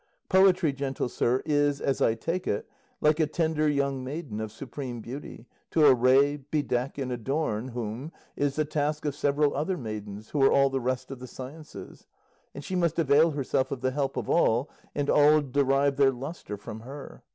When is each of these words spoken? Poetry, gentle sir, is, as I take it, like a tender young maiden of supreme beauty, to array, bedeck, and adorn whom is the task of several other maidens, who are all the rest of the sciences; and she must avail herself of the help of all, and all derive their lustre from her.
Poetry, 0.29 0.73
gentle 0.73 1.07
sir, 1.07 1.43
is, 1.45 1.79
as 1.79 2.01
I 2.01 2.15
take 2.15 2.47
it, 2.47 2.67
like 3.01 3.19
a 3.19 3.27
tender 3.27 3.69
young 3.69 4.03
maiden 4.03 4.39
of 4.41 4.51
supreme 4.51 4.99
beauty, 4.99 5.45
to 5.69 5.85
array, 5.85 6.37
bedeck, 6.37 6.97
and 6.97 7.11
adorn 7.11 7.67
whom 7.67 8.11
is 8.35 8.55
the 8.55 8.65
task 8.65 9.05
of 9.05 9.13
several 9.13 9.55
other 9.55 9.77
maidens, 9.77 10.31
who 10.31 10.41
are 10.41 10.51
all 10.51 10.71
the 10.71 10.81
rest 10.81 11.11
of 11.11 11.19
the 11.19 11.27
sciences; 11.27 12.07
and 12.55 12.63
she 12.63 12.75
must 12.75 12.97
avail 12.97 13.29
herself 13.29 13.69
of 13.69 13.81
the 13.81 13.91
help 13.91 14.17
of 14.17 14.27
all, 14.27 14.71
and 14.95 15.07
all 15.07 15.39
derive 15.39 15.97
their 15.97 16.09
lustre 16.11 16.57
from 16.57 16.79
her. 16.79 17.21